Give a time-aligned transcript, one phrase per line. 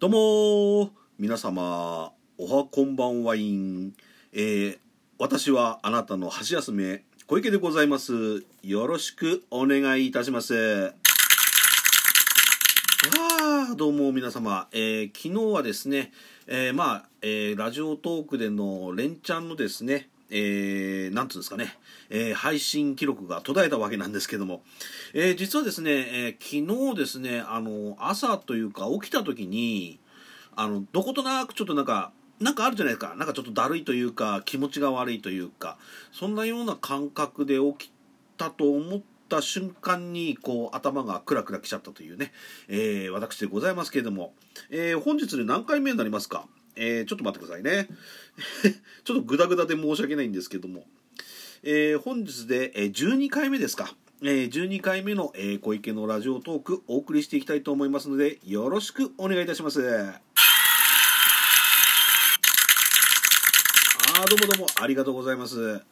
[0.00, 3.92] どうも皆様おはこんばんはいん、
[4.32, 4.78] えー、
[5.18, 8.42] 私はあなたの箸休め小池でございます。
[8.62, 10.94] よろしくお願いいたします。
[13.18, 16.14] あどうも皆様、えー、昨日はですね、
[16.46, 21.76] えー、まあ、えー、ラジオトークでの連チャンのですねえー、なんつうんですかね、
[22.08, 24.62] えー、配信記録が途絶えたわけなんですけども、
[25.12, 29.98] えー、実はですね、えー、昨日ですね、あの、朝というか起きた時に、
[30.56, 33.14] あの、どことなくちょっとなんか、なんかあるじゃないですか。
[33.16, 35.76] なんかちょっとだるいというか、気持ちが悪いというか、
[36.10, 37.92] そんなような感覚で起き
[38.38, 42.32] たと思った瞬間に、こう、頭がクラクラきちゃったというね、
[42.68, 44.32] えー、私でございますけれども、
[44.70, 46.46] えー、本日で何回目になりますか？
[46.80, 47.88] え、ちょっと待ってくださいね。
[49.04, 50.86] ちょっとグダグダで申し訳ないんですけども、
[51.62, 53.94] えー、本日で12回目ですか。
[54.22, 59.80] え、12回目の、え、小池のラジオトークお送りしていきたいと思いますので、よろしくお願いいたします。
[64.12, 65.82] あどうもどうもありがとうございます。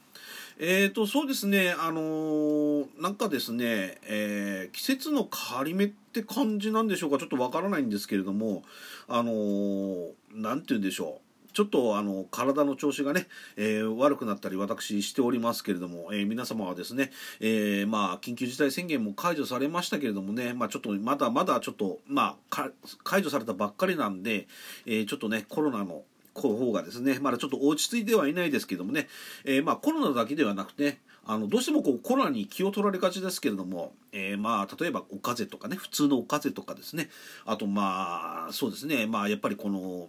[0.60, 8.64] えーと、そうですね、あのー、なんかですね、えー、季節の変わり目って感じなんでしょうか、ちょっとわからないんですけれども、
[9.06, 11.52] あのー、なんて言うんでしょう。
[11.52, 22.70] ちょっとあの体の調子がね、えー、悪くなったり私しておりますけれども、えー、皆様はですね、えー、まあ緊急事態宣言も解除されましたけれどもね、まあちょっとまだまだちょっとまあ
[23.02, 24.46] 解除されたばっかりなんで、
[24.86, 26.02] えちょっとねコロナの
[26.42, 29.08] 方がですね、まだちょっと落ち着いてはいないですけどもね、
[29.44, 30.98] えー、まあコロナだけではなくて、
[31.30, 37.10] あのどうしてもこうコロナに気を取られがちですけれども、えー、まあ例えばお風邪とかね普通のお風邪とかですね
[37.44, 40.08] あとまあそうですねまあやっぱりこの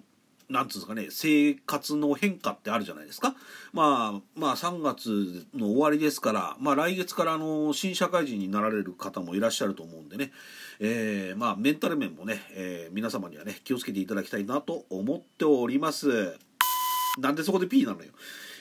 [0.49, 3.35] なんつうんですかね生活の変化ってあるじゃないですか。
[3.71, 10.31] まあまあ3月の終わりですからまあ来月からあの新社会人になられる方もいらっしゃると思うんでね、
[10.79, 16.35] えー、まあメンタル面もね、えー、皆様にはね気をつけていただきたいなと思っております。
[17.19, 18.11] なんでそこで P なのよ。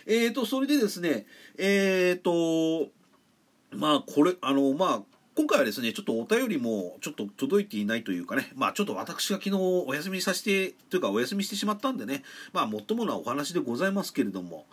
[0.07, 2.91] えーとそれでですねえーと
[3.73, 14.67] まあこれあのまあ今回はですね、ちょっとお便りもちょっと届いていないというかね、まあちょっと私が昨日お休みさせて、というかお休みしてしまったんでね、まあもっともなお話でございますけれども、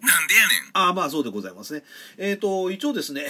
[0.00, 0.70] なんでやねん。
[0.72, 1.84] ああ、まあそうでございますね。
[2.16, 3.26] えっ、ー、と、一応ですね、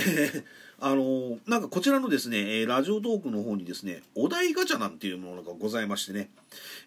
[0.85, 6.29] あの、なんかこちらのですね、ラジオトークの方にですね、お題ガチャなんていうものがございましてね、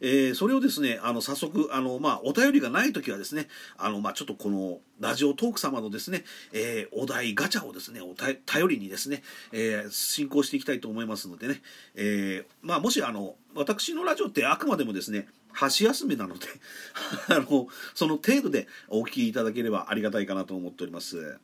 [0.02, 3.48] えー、それをですね、あの、早速、あの、まあ、お便りがない時はですね、
[3.78, 9.24] あの、まあ、ちょっとこの、ラジオトーク様のですね、えー、お題ガチャをですね、お頼りにですね、
[9.54, 11.62] えー、進行していきたいと思いますのでね、
[11.96, 16.48] え、まあ、もしあの、私のラジオってあくまでもですね、箸休めなので
[17.34, 21.38] あの、その程度でお聞きいただければありがたいかなと思っております。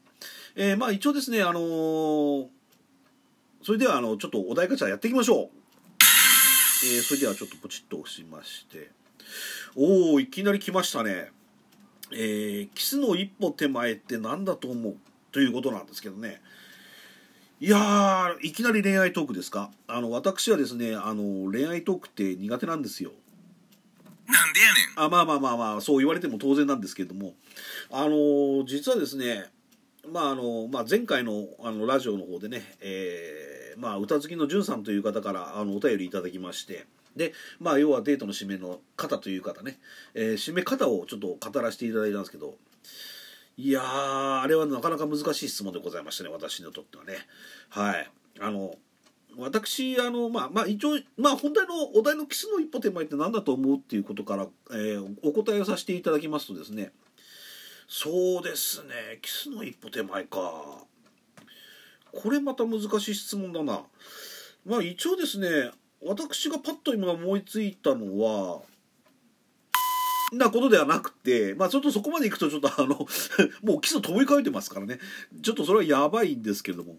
[0.56, 2.48] えー、まあ一応ですね、あのー、
[3.64, 5.50] それではあのちょっとお題ガチャやっていきましょう。
[6.84, 8.90] えー、それではちょっとポチッと押しまして。
[9.76, 11.32] おおいきなり来ましたね。
[12.12, 14.96] えー、キスの一歩手前って何だと思う？
[15.32, 16.42] ということなんですけどね。
[17.62, 19.72] いやいきなり恋愛トークですか？
[19.88, 23.12] あの、私はですね、あの、恋愛トークって苦手なんですよ。
[24.28, 25.06] なんでやねん。
[25.06, 27.36] あ、まあまあまあまあ、そう言われても当然なんですけども、
[27.92, 29.46] あの、実はですね、
[30.10, 36.86] まああのまあ、前回のあのラジオの方でね、えーまあ、歌好きのじゅんさんという方からあのお便りいただきまして
[37.16, 39.80] で、まあ、要はデートの締めの方という方ね、
[40.14, 42.56] えー、締め方をちょっと語らせていただいたんですけど
[43.58, 47.14] いやーあれはなかなか難しい質問でございましたね私にとってはね。
[47.70, 48.10] はい。
[48.40, 48.76] あの
[49.38, 56.92] 私あのまあまあ一応まあ本題のお題のキスの一歩手前って何だと思うっていうことから、えー、お答えをさせていただきますとですね
[57.94, 60.40] そうですねキスの一歩手前か
[62.14, 63.82] これまた難しい質問だな
[64.66, 65.72] まあ一応ですね
[66.02, 68.62] 私がパッと今思いついたのは
[70.32, 72.96] なことではなくて、まあちょっとそこまでいくとちょっとあの
[73.64, 74.98] もうキス飛び交えてますからね。
[75.42, 76.96] ちょっとそれはやばいんですけれども。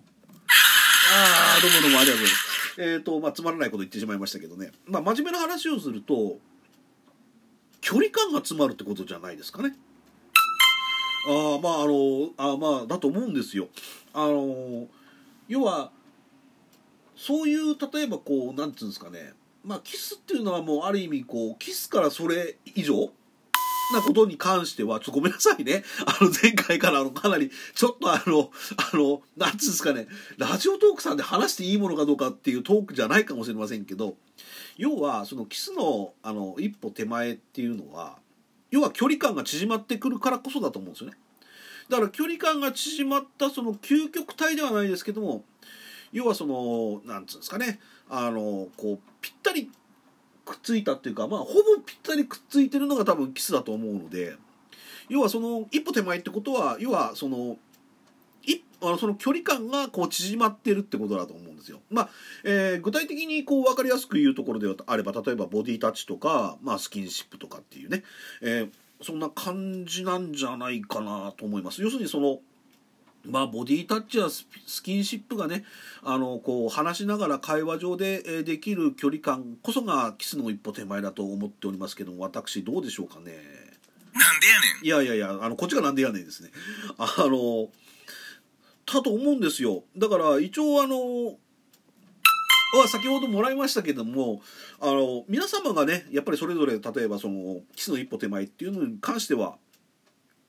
[1.15, 2.83] ああ、どうもどうもありがとうございます。
[2.83, 4.73] えっ、ー、と、まあつまらないこと言ってしまいましたけどね。
[4.85, 6.39] まあ真面目な話をすると、
[7.81, 9.75] 距離感が詰まるってことじゃないですかね。
[11.27, 13.69] あまああのあまあだと思うんですよ。
[14.13, 14.87] あの
[15.49, 15.91] 要は
[17.17, 19.33] そういう例えばこうなんていうんですかね
[19.65, 23.13] まあキスっていうのはもうある意味こうキスからそれ以上
[23.93, 25.85] なことに関しては、ちょっとごめんなさいね。
[26.07, 28.51] あの、前回からあの、かなり、ちょっとあの、
[28.93, 30.09] あの、なんつうんですかね、
[30.39, 34.17] ラジオトークさんで話していいものかどうかっていうトークじゃないかもしれませんけど、
[34.77, 38.19] 要は、そのキスの、あの、一歩手前っていうのは、
[38.73, 41.17] 要は距離感が縮まってくるからこそだと思うんですよね。
[41.89, 45.45] だから距離感が縮まったその究極体ではないですけども
[46.11, 49.71] 要はその何て言うんですかねあのこうぴったり
[50.45, 54.37] くっついたっていうかまあほぼぴったりくっついてるのが多分キスだと思うので
[55.09, 57.59] 要はその一歩手前ってことは要はその
[58.82, 61.81] あのその距離感がこう縮まってるってことだと思うんですよ。
[61.90, 62.08] まあ
[62.44, 68.02] えー具体的にこう分かりやすく言うところであれば例えばボディタッチとか、まあ、スキンシップとかっていうね、
[68.40, 68.70] えー
[69.05, 71.82] そんな感じなんじゃないかなと思います。
[71.82, 72.38] 要するにその
[73.25, 75.64] まあ、ボディタッチやススキンシップがね
[76.02, 83.43] あのこう話しながら会話上でえーできる距離感こそがキスの一歩手前だと思っておりますけども私どうでしょうかねなんでやね
[84.82, 86.50] んいやいやいやあのこっちがなんでやねんですね
[86.99, 87.69] あの
[88.93, 91.37] だと思うんですよだから一応あの
[92.79, 94.41] は先ほどもらいましたけども
[94.81, 99.56] あの皆様がねやっぱりそれぞれ例えばそのキスの一歩手前っていうのに関しては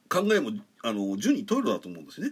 [0.09, 0.51] 考えも
[0.83, 2.31] あの順にトイレだと思うんですね。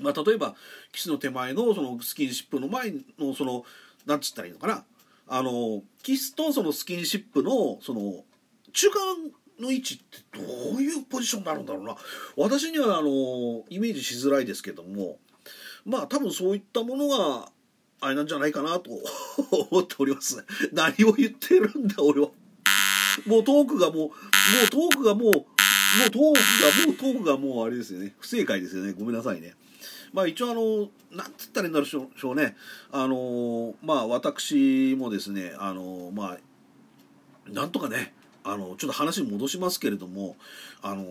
[0.00, 0.54] まあ、例えば
[0.92, 3.64] キスの手前のそのスキンシップの前のその
[4.06, 4.84] なんつったらいいのかな
[5.26, 8.24] あのキスとそのスキンシップのその
[8.72, 9.00] 中間
[9.58, 11.96] の位置ってどういうポジションになるんだろうな。
[12.36, 15.18] 私にはあのイメージしづらいですけども
[15.84, 17.50] まあ多分そういったものが
[18.00, 18.90] あれなんじゃないかなと
[19.70, 20.44] 思っております。
[20.72, 22.30] 何を言ってるんだ俺は。
[23.26, 24.08] もうトークがもうも
[24.66, 25.38] うトークがもうも
[26.06, 28.14] うトークがもうトークがもうあれですよね。
[28.18, 28.92] 不正解ですよね。
[28.92, 29.54] ごめんなさいね。
[30.12, 32.56] まあ一応あのなんつったらいいんだろうね。
[32.92, 38.14] あのまあ私もですねあのまあなんとかね
[38.52, 40.36] あのちょっと話戻しますけれども
[40.82, 41.04] あの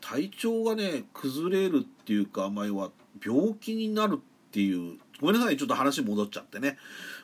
[0.00, 2.90] 体調がね崩れるっていうか前は
[3.24, 6.76] 病気になるっていうごめんなさいちょっと話戻っちゃってね。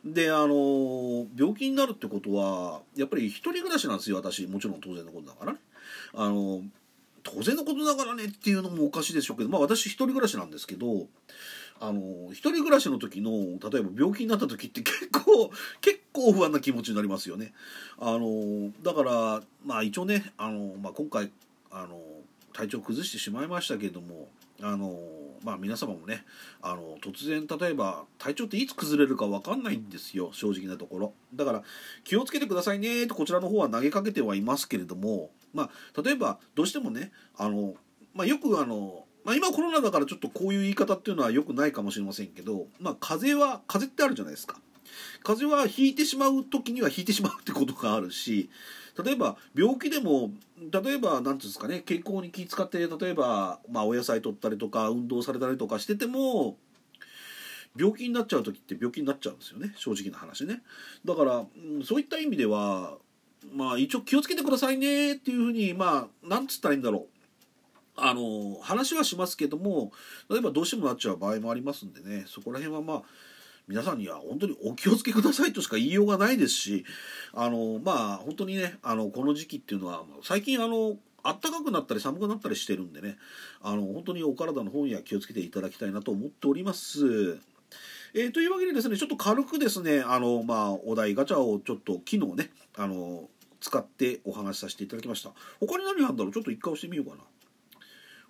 [0.05, 4.47] であの病気になるってことはやっぱり一人暮らしなんですよ私。
[4.47, 5.59] もちろん当然のことだからね。
[6.15, 6.63] あの
[7.23, 11.07] 当然のことだからねっていうのもおかしいでしょうけどまあ私一人暮らしなんですけど
[11.81, 13.31] あの一人暮らしの時の
[13.71, 15.51] 例えば病気になった時って結構
[15.81, 17.53] 結構不安な気持ちになりますよね。
[17.99, 21.31] あのだからまあ一応ねあの、まあ、今回
[21.71, 21.99] あの
[22.53, 24.29] 体調崩してしまいましたけれども
[24.63, 24.99] あの
[25.43, 26.25] まあ皆様もね
[26.61, 31.63] あの突然例えば体調っていつ崩れるか分かんないんですよ正直なところだから
[32.05, 37.75] 気をつけてくださいねとこちらの方は投げかけてはいますけれどもまあ例えばどうしてもねあの、
[38.15, 44.57] まあ、よくあのまあ、今コロナだからちょっとこういう言い方っていうのは良くないかもしれませんけど、まあ、風邪は風邪ってあるじゃないですか。
[45.23, 48.51] 風邪はひいてしまう時にはひいてしまうってことがあるし
[49.03, 56.57] 例えば病気でも例えば何ていうんですかね健康に気遣って例えば、まあ、お野菜取ったりとか運動されたりとかしてても
[57.77, 60.63] 病気になっちゃう時って病気になっちゃうんですよね正直な話ね。
[61.05, 62.95] だから、うんそういった意味では
[63.55, 67.20] まあ一応気をつけてくださいねっていうふうにまあなんつったらいいんだろう。
[68.01, 69.93] あの話はしますけども
[70.29, 73.03] 例えばどうしてもなっちゃう場合もありますんでねそこら辺はまあ
[73.69, 76.85] 皆さんには本当にお気をつけくださいとしか言いようがないですし
[77.33, 83.17] あのまあ本当にねあのこの時期っていうのは最近あの暖かくなったり寒くなったりしてるんでね
[83.63, 87.39] あの本当にお体の方には気をつけていただきたいなと思っております。
[88.15, 93.29] えーというわけでですねちょっと軽くですねあの、まあ、お題ガチャをちょっと昨日ねあの
[93.61, 95.31] 使ってお話しさせていただきました。
[95.61, 96.33] 他に何あるんだろう？
[96.33, 97.23] ちょっと一回押してみようかな。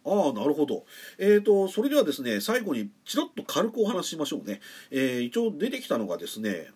[0.05, 0.85] ああなるほど。
[1.19, 4.61] えーとそれではですね最後にちらっと軽くお話ししましょうね、
[4.91, 6.69] えー一応出てきたのがですね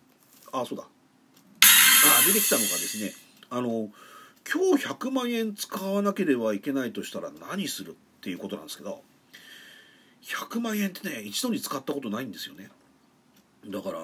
[0.51, 0.83] ああそうだ。
[0.83, 0.87] あ
[2.23, 3.13] あ出てきたのがですね
[3.49, 3.89] あの
[4.51, 9.01] 今日100万円使わなければいけないとしたら何するっていうことなんですけど
[10.23, 12.69] 100万円ってね一度に使ったことないんですよね。
[13.67, 13.99] だから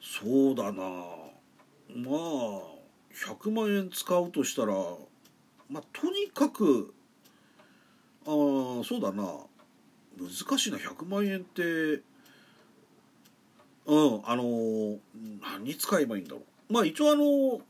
[0.00, 0.82] そうだな。
[1.96, 2.74] まあ
[3.14, 4.74] 100万円使うとしたら
[5.68, 6.94] まあとにかく
[8.26, 9.24] ああそうだな。
[10.18, 10.78] 難しいな。
[10.78, 12.02] 100万円って。
[13.86, 14.98] うんあの
[15.42, 16.72] 何に使えばいいんだろう。
[16.72, 17.60] まあ一応あの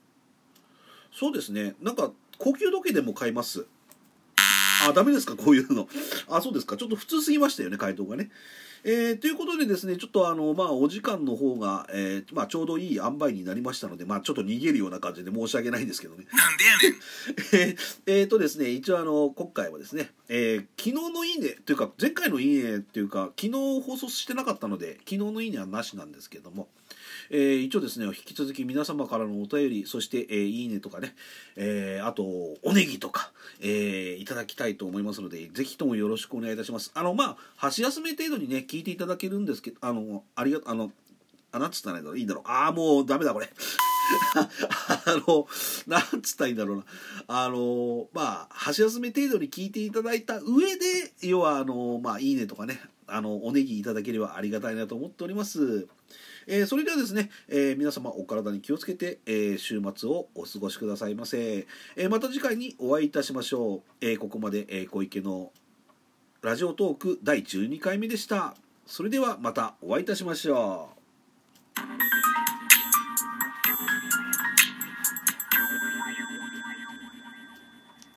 [1.13, 1.75] そうですね。
[1.81, 3.67] なんか高級時計でも買います。
[4.89, 5.37] あダメですか？
[5.37, 5.89] こういうの。
[6.29, 6.77] あそうですか。
[6.77, 8.31] ちょっと普通すぎましたよね回答がね。
[8.87, 16.27] えーということでですねちょっとあのまあお時間の方が、えーまあ、ちょうどいい塩梅になりましたのでまあちょっと逃げるような感じで申し訳ないんですけどね。
[16.31, 17.71] なんでやねん。
[17.73, 17.77] えー
[18.07, 26.69] えーとですね一応あの今回はですね、えー昨日の「いいね」というか前回の「いいね」っていうか昨日放送してなかったので昨日の「いいね」はなしなんですけども、
[27.31, 31.15] えー一応ですね引き続き皆様からのお便りそして、えーいいね」とかね、
[31.57, 36.91] えーあとおネギとか、えーいただきたいと思いますのでぜひともよろしくお願いいたします。
[36.95, 40.93] あのまあ箸休め程度にね聞いていただけるんですけどあのありがあの
[41.53, 42.19] あなんつったらいいんだろう。
[42.19, 43.49] いいんだろうああもうダメだこれ。
[44.37, 44.49] あ
[45.27, 45.47] の
[45.87, 46.85] なんつったらいいんだろうな。
[47.29, 55.87] あのまあ箸休め程度に聞いていただいた上で要はあのまあいいねとかねあのおネギいただければありがたいなと思っております。
[56.47, 65.53] えーそれではですね、えー皆様お体に気をつけて、えー週末をお過ごしくださいませ、えまた次回にお会いいたしましょう、えここまで、え小池の
[66.43, 68.55] ラジオトーク第12回目でした。
[68.87, 70.91] それではまたお会いいたしましょ
[71.81, 72.24] う。